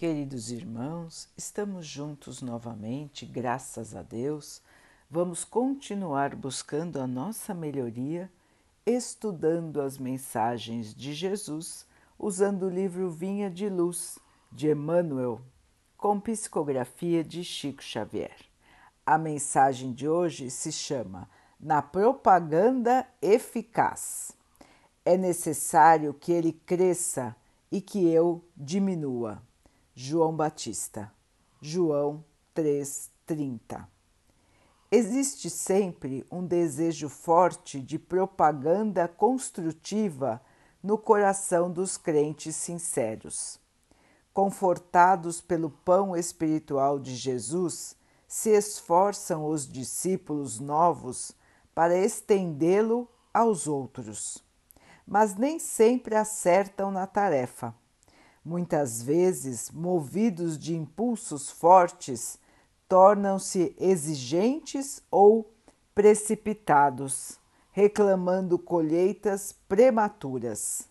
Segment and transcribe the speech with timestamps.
[0.00, 4.62] Queridos irmãos, estamos juntos novamente, graças a Deus.
[5.10, 8.32] Vamos continuar buscando a nossa melhoria,
[8.86, 11.86] estudando as mensagens de Jesus,
[12.18, 14.18] usando o livro Vinha de Luz,
[14.50, 15.42] de Emmanuel,
[15.98, 18.38] com psicografia de Chico Xavier.
[19.04, 21.28] A mensagem de hoje se chama
[21.60, 24.32] Na Propaganda Eficaz.
[25.04, 27.36] É necessário que ele cresça
[27.70, 29.42] e que eu diminua.
[29.92, 31.12] João Batista,
[31.60, 33.88] João 3:30.
[34.90, 40.40] Existe sempre um desejo forte de propaganda construtiva
[40.80, 43.58] no coração dos crentes sinceros.
[44.32, 47.96] Confortados pelo pão espiritual de Jesus,
[48.28, 51.32] se esforçam os discípulos novos
[51.74, 54.38] para estendê-lo aos outros.
[55.04, 57.74] Mas nem sempre acertam na tarefa
[58.44, 62.38] muitas vezes movidos de impulsos fortes,
[62.88, 65.52] tornam-se exigentes ou
[65.94, 67.38] precipitados,
[67.70, 70.88] reclamando colheitas prematuras.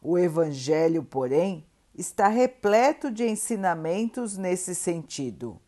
[0.00, 5.60] O Evangelho, porém, está repleto de ensinamentos nesse sentido.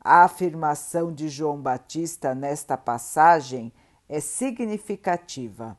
[0.00, 3.72] A afirmação de João Batista nesta passagem
[4.08, 5.76] é significativa.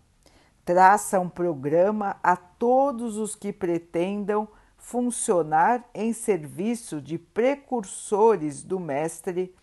[0.65, 4.47] Traça um programa a todos os que pretendam
[4.77, 9.53] funcionar em serviço de precursores do Mestre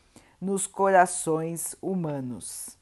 [0.41, 2.77] nos corações humanos.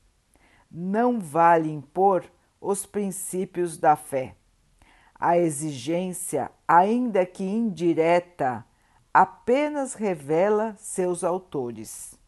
[0.71, 2.25] Não vale impor
[2.61, 4.35] os princípios da fé.
[5.15, 8.65] A exigência, ainda que indireta,
[9.15, 12.19] apenas revela seus autores.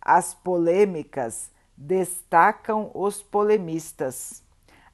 [0.00, 4.42] As polêmicas destacam os polemistas.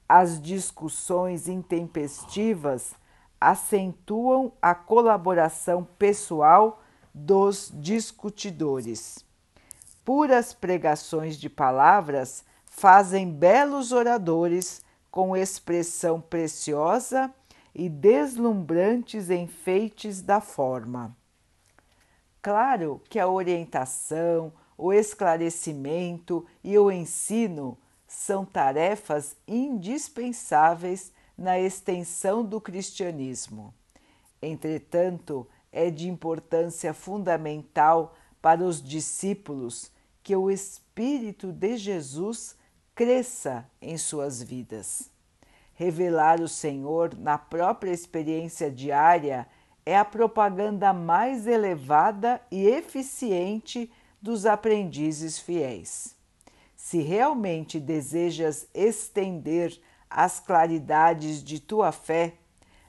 [0.09, 2.95] As discussões intempestivas
[3.41, 6.83] acentuam a colaboração pessoal
[7.15, 9.25] dos discutidores.
[10.05, 17.33] Puras pregações de palavras fazem belos oradores com expressão preciosa
[17.75, 21.16] e deslumbrantes enfeites da forma.
[22.43, 32.60] Claro que a orientação, o esclarecimento e o ensino são tarefas indispensáveis na extensão do
[32.60, 33.74] cristianismo.
[34.41, 39.91] Entretanto, é de importância fundamental para os discípulos
[40.22, 42.56] que o Espírito de Jesus
[42.94, 45.10] cresça em suas vidas.
[45.74, 49.47] Revelar o Senhor na própria experiência diária
[49.84, 56.16] é a propaganda mais elevada e eficiente dos aprendizes fiéis.
[56.74, 59.78] Se realmente desejas estender
[60.11, 62.34] as claridades de tua fé,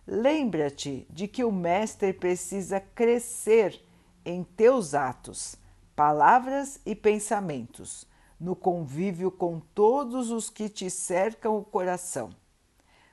[0.05, 3.81] lembra-te de que o Mestre precisa crescer
[4.25, 5.55] em teus atos,
[5.95, 8.05] palavras e pensamentos,
[8.39, 12.29] no convívio com todos os que te cercam o coração.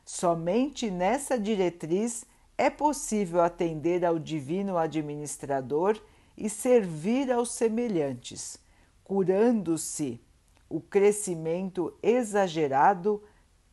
[0.04, 2.26] Somente nessa diretriz
[2.58, 5.98] é possível atender ao Divino Administrador
[6.36, 8.58] e servir aos semelhantes,
[9.02, 10.20] curando-se
[10.68, 13.22] o crescimento exagerado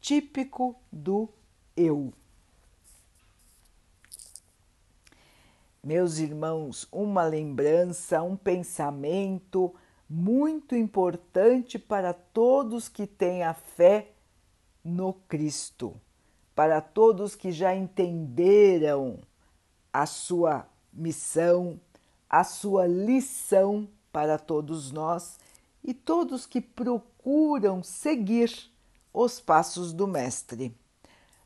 [0.02, 1.30] típico do
[1.78, 2.12] eu.
[5.84, 9.74] Meus irmãos, uma lembrança, um pensamento
[10.10, 14.12] muito importante para todos que têm a fé
[14.84, 15.96] no Cristo,
[16.54, 19.20] para todos que já entenderam
[19.94, 21.80] a sua missão,
[22.30, 25.40] a sua lição para todos nós
[25.84, 28.71] e todos que procuram seguir
[29.14, 30.76] os passos do Mestre.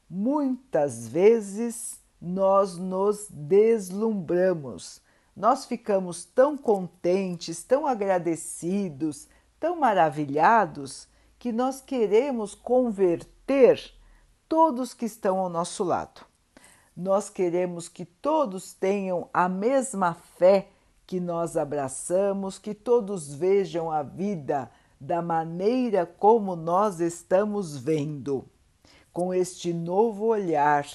[0.10, 5.02] Muitas vezes nós nos deslumbramos,
[5.36, 9.28] nós ficamos tão contentes, tão agradecidos,
[9.60, 13.80] tão maravilhados que nós queremos converter
[14.48, 16.26] todos que estão ao nosso lado.
[16.96, 20.70] Nós queremos que todos tenham a mesma fé
[21.06, 24.72] que nós abraçamos, que todos vejam a vida
[25.06, 28.44] da maneira como nós estamos vendo,
[29.14, 30.86] com este novo olhar,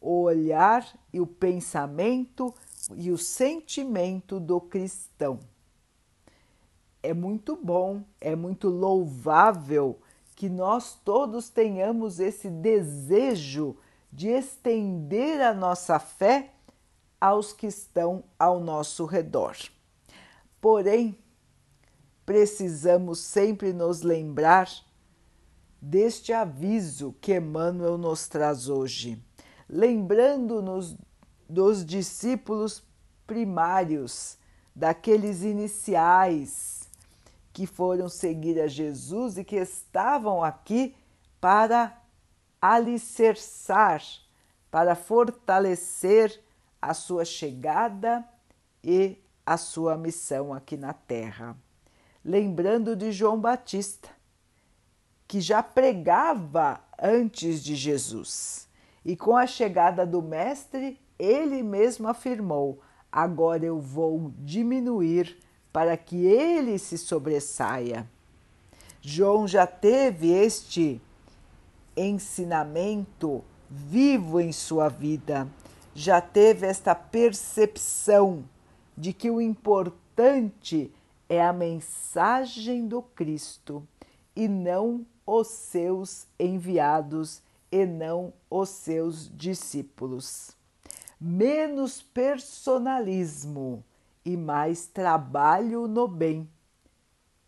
[0.00, 2.52] o olhar e o pensamento
[2.96, 5.38] e o sentimento do cristão.
[7.00, 10.00] É muito bom, é muito louvável
[10.34, 13.76] que nós todos tenhamos esse desejo
[14.12, 16.50] de estender a nossa fé
[17.20, 19.56] aos que estão ao nosso redor.
[20.60, 21.16] Porém,
[22.24, 24.68] precisamos sempre nos lembrar
[25.80, 29.22] deste aviso que Emmanuel nos traz hoje,
[29.68, 30.96] lembrando-nos
[31.48, 32.82] dos discípulos
[33.26, 34.38] primários,
[34.74, 36.88] daqueles iniciais
[37.52, 40.96] que foram seguir a Jesus e que estavam aqui
[41.40, 42.02] para
[42.60, 44.02] alicerçar,
[44.70, 46.42] para fortalecer
[46.82, 48.26] a sua chegada
[48.82, 51.56] e a sua missão aqui na terra.
[52.24, 54.08] Lembrando de João Batista,
[55.28, 58.66] que já pregava antes de Jesus.
[59.04, 62.80] E com a chegada do Mestre, ele mesmo afirmou:
[63.12, 65.36] Agora eu vou diminuir
[65.70, 68.08] para que ele se sobressaia.
[69.02, 71.02] João já teve este
[71.94, 75.46] ensinamento vivo em sua vida,
[75.94, 78.44] já teve esta percepção
[78.96, 83.86] de que o importante é a mensagem do Cristo
[84.36, 90.56] e não os seus enviados e não os seus discípulos.
[91.20, 93.84] Menos personalismo
[94.24, 96.48] e mais trabalho no bem.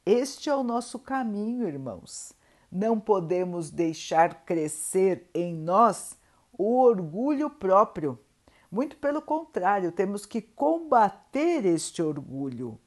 [0.05, 2.33] Este é o nosso caminho, irmãos.
[2.71, 6.17] Não podemos deixar crescer em nós
[6.57, 8.19] o orgulho próprio.
[8.71, 12.79] Muito pelo contrário, temos que combater este orgulho,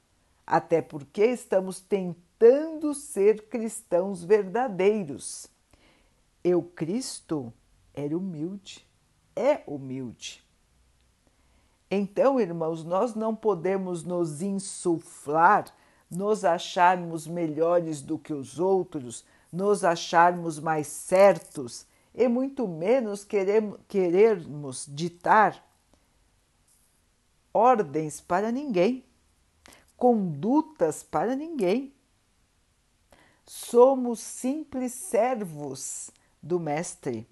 [0.50, 5.46] até porque estamos tentando ser cristãos verdadeiros.
[6.42, 7.52] Eu, Cristo,
[7.94, 8.84] era humilde,
[9.36, 10.44] é humilde.
[11.88, 15.72] Então, irmãos, nós não podemos nos insuflar,
[16.10, 23.78] nos acharmos melhores do que os outros, nos acharmos mais certos e muito menos queremos,
[23.86, 25.64] querermos ditar
[27.54, 29.04] ordens para ninguém,
[30.00, 31.92] condutas para ninguém.
[33.44, 36.10] Somos simples servos
[36.42, 37.28] do Mestre,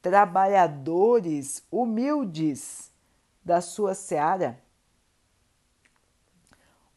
[0.00, 2.90] trabalhadores humildes
[3.44, 4.58] da sua seara.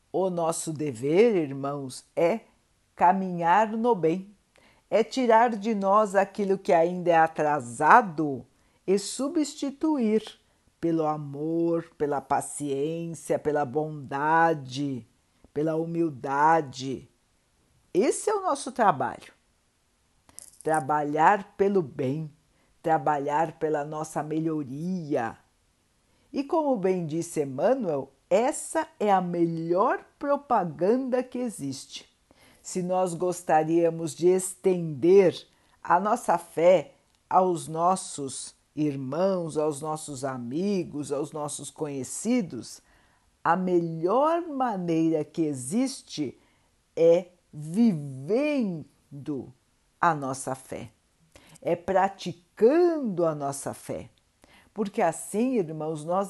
[0.09, 2.39] O nosso dever, irmãos, é
[2.95, 4.33] caminhar no bem,
[4.89, 8.45] é tirar de nós aquilo que ainda é atrasado
[8.87, 10.39] e substituir
[10.83, 15.07] pelo amor, pela paciência, pela bondade,
[15.53, 17.09] pela humildade.
[17.93, 19.31] Esse é o nosso trabalho.
[20.61, 22.29] Trabalhar pelo bem,
[22.81, 25.37] trabalhar pela nossa melhoria.
[26.33, 32.13] E como bem disse Emmanuel, essa é a melhor propaganda que existe.
[32.61, 35.47] Se nós gostaríamos de estender
[35.81, 36.95] a nossa fé
[37.29, 42.81] aos nossos irmãos, aos nossos amigos, aos nossos conhecidos,
[43.43, 46.39] a melhor maneira que existe
[46.95, 49.53] é vivendo
[49.99, 50.89] a nossa fé,
[51.61, 54.09] é praticando a nossa fé.
[54.73, 56.29] Porque assim, irmãos, nós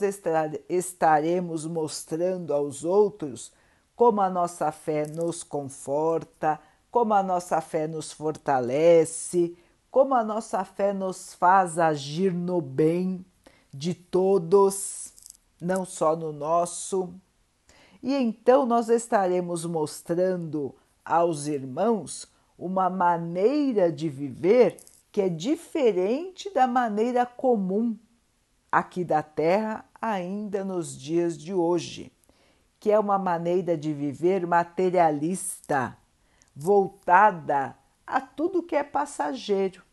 [0.67, 3.53] estaremos mostrando aos outros
[3.95, 6.59] como a nossa fé nos conforta,
[6.91, 9.55] como a nossa fé nos fortalece,
[9.93, 13.23] como a nossa fé nos faz agir no bem
[13.71, 15.13] de todos,
[15.61, 17.13] não só no nosso.
[18.01, 20.73] E então nós estaremos mostrando
[21.05, 24.77] aos irmãos uma maneira de viver
[25.11, 27.95] que é diferente da maneira comum
[28.71, 32.11] aqui da Terra, ainda nos dias de hoje,
[32.79, 35.95] que é uma maneira de viver materialista,
[36.55, 39.83] voltada a tudo que é passageiro.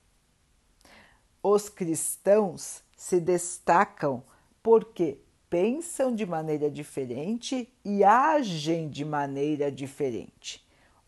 [1.43, 4.23] Os cristãos se destacam
[4.63, 10.65] porque pensam de maneira diferente e agem de maneira diferente.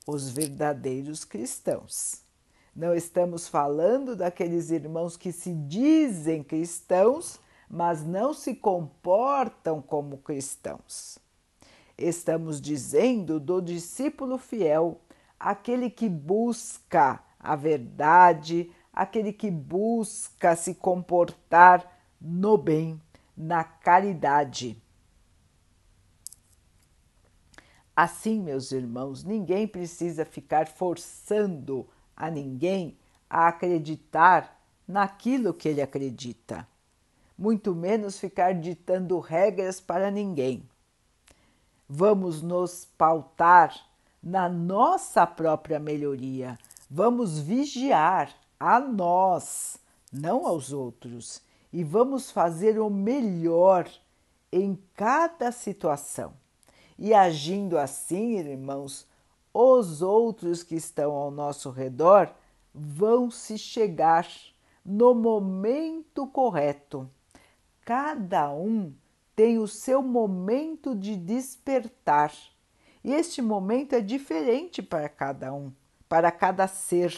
[0.06, 2.22] Os verdadeiros cristãos.
[2.74, 11.18] Não estamos falando daqueles irmãos que se dizem cristãos, mas não se comportam como cristãos.
[11.96, 14.98] Estamos dizendo do discípulo fiel
[15.42, 23.02] aquele que busca a verdade, aquele que busca se comportar no bem,
[23.36, 24.80] na caridade.
[27.94, 32.96] Assim, meus irmãos, ninguém precisa ficar forçando a ninguém
[33.28, 36.68] a acreditar naquilo que ele acredita,
[37.36, 40.68] muito menos ficar ditando regras para ninguém.
[41.88, 43.91] Vamos nos pautar
[44.22, 46.58] na nossa própria melhoria.
[46.90, 49.78] Vamos vigiar a nós,
[50.12, 53.90] não aos outros, e vamos fazer o melhor
[54.52, 56.34] em cada situação.
[56.98, 59.06] E agindo assim, irmãos,
[59.52, 62.30] os outros que estão ao nosso redor
[62.74, 64.26] vão se chegar
[64.84, 67.08] no momento correto.
[67.84, 68.92] Cada um
[69.34, 72.32] tem o seu momento de despertar.
[73.04, 75.72] E este momento é diferente para cada um,
[76.08, 77.14] para cada ser.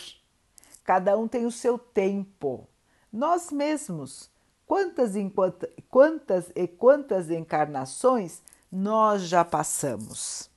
[0.83, 2.67] Cada um tem o seu tempo.
[3.13, 4.31] Nós mesmos,
[4.67, 5.31] quantas, e
[5.91, 10.51] quantas e quantas encarnações nós já passamos.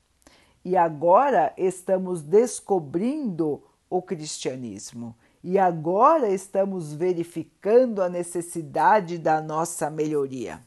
[0.64, 5.16] E agora estamos descobrindo o cristianismo.
[5.44, 10.62] E agora estamos verificando a necessidade da nossa melhoria.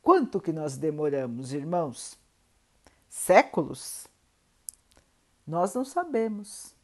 [0.00, 2.18] Quanto que nós demoramos, irmãos?
[3.12, 4.08] Séculos?
[5.46, 6.74] Nós não sabemos.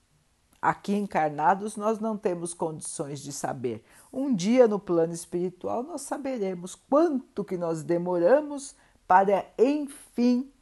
[0.61, 3.83] Aqui encarnados, nós não temos condições de saber.
[4.13, 10.53] Um dia no plano espiritual nós saberemos quanto que nós demoramos para enfim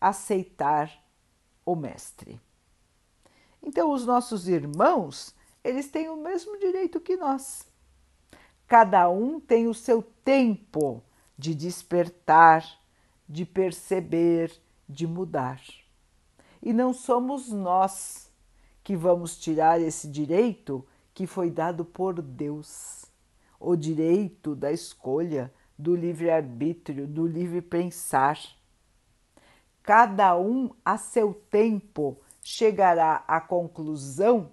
[0.00, 0.92] aceitar
[1.64, 2.40] o mestre.
[3.62, 5.32] Então os nossos irmãos,
[5.62, 7.64] eles têm o mesmo direito que nós.
[8.66, 11.00] Cada um tem o seu tempo
[11.38, 12.66] de despertar,
[13.28, 15.60] de perceber, de mudar.
[16.62, 18.32] E não somos nós
[18.82, 23.06] que vamos tirar esse direito que foi dado por Deus,
[23.58, 28.38] o direito da escolha, do livre-arbítrio, do livre pensar.
[29.82, 34.52] Cada um a seu tempo chegará à conclusão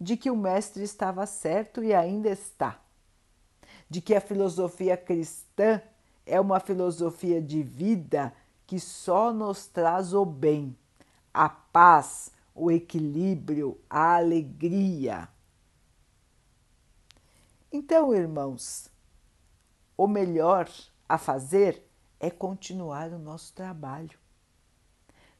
[0.00, 2.80] de que o Mestre estava certo e ainda está,
[3.88, 5.80] de que a filosofia cristã
[6.26, 8.32] é uma filosofia de vida
[8.66, 10.76] que só nos traz o bem,
[11.32, 15.28] a paz, o equilíbrio, a alegria.
[17.70, 18.90] Então, irmãos,
[19.96, 20.68] o melhor
[21.08, 21.84] a fazer
[22.20, 24.18] é continuar o nosso trabalho.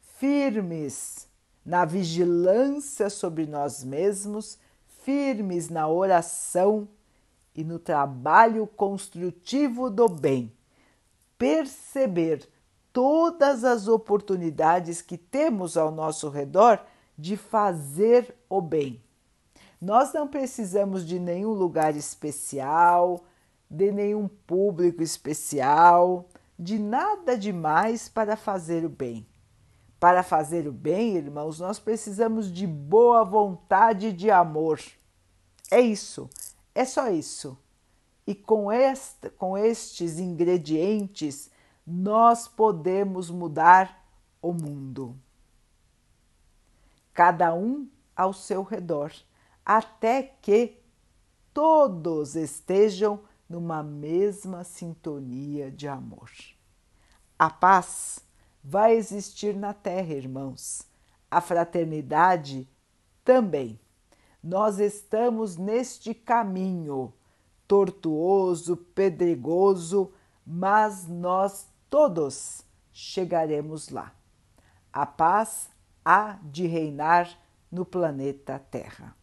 [0.01, 1.29] Firmes
[1.65, 4.59] na vigilância sobre nós mesmos,
[5.03, 6.89] firmes na oração
[7.55, 10.53] e no trabalho construtivo do bem
[11.39, 12.49] perceber
[12.95, 16.81] todas as oportunidades que temos ao nosso redor
[17.19, 19.03] de fazer o bem.
[19.81, 23.25] Nós não precisamos de nenhum lugar especial,
[23.69, 29.27] de nenhum público especial, de nada demais para fazer o bem.
[29.99, 34.81] Para fazer o bem, irmãos, nós precisamos de boa vontade e de amor.
[35.69, 36.31] É isso,
[36.73, 37.59] é só isso.
[38.25, 38.69] E com,
[39.37, 41.51] com estes ingredientes,
[41.87, 44.05] nós podemos mudar
[44.41, 45.17] o mundo.
[47.13, 49.13] Cada um ao seu redor,
[49.65, 50.79] até que
[51.53, 56.31] todos estejam numa mesma sintonia de amor.
[57.39, 58.21] A paz
[58.63, 60.83] vai existir na Terra, irmãos.
[61.31, 62.69] A fraternidade
[63.23, 63.79] também.
[64.43, 67.13] Nós estamos neste caminho
[67.67, 70.13] tortuoso, pedregoso,
[70.47, 74.13] mas nós todos chegaremos lá.
[74.93, 75.71] A paz
[76.05, 79.17] há de reinar no planeta Terra.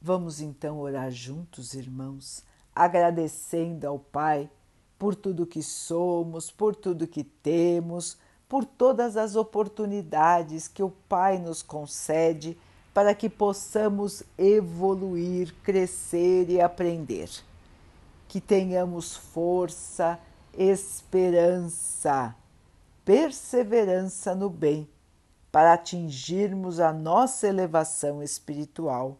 [0.00, 2.42] Vamos então orar juntos, irmãos,
[2.74, 4.50] agradecendo ao Pai
[4.98, 8.16] por tudo que somos, por tudo que temos,
[8.48, 12.56] por todas as oportunidades que o Pai nos concede
[12.94, 17.28] para que possamos evoluir, crescer e aprender.
[18.28, 20.16] Que tenhamos força,
[20.56, 22.36] esperança,
[23.04, 24.88] perseverança no bem
[25.50, 29.18] para atingirmos a nossa elevação espiritual,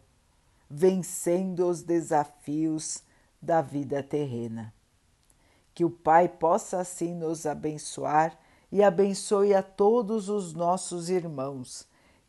[0.69, 3.03] vencendo os desafios
[3.41, 4.73] da vida terrena.
[5.73, 8.37] Que o Pai possa assim nos abençoar
[8.71, 11.85] e abençoe a todos os nossos irmãos